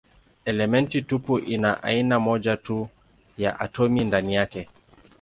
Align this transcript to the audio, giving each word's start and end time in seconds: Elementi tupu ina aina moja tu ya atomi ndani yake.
Elementi 0.45 1.01
tupu 1.01 1.39
ina 1.39 1.83
aina 1.83 2.19
moja 2.19 2.57
tu 2.57 2.89
ya 3.37 3.59
atomi 3.59 4.03
ndani 4.05 4.35
yake. 4.35 4.67